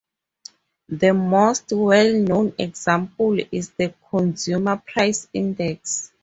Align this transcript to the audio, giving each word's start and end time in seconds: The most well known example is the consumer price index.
The 0.89 1.13
most 1.13 1.65
well 1.75 2.11
known 2.15 2.55
example 2.57 3.37
is 3.51 3.69
the 3.69 3.93
consumer 4.09 4.77
price 4.83 5.27
index. 5.31 6.11